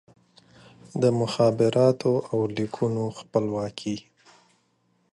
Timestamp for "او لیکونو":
2.31-3.03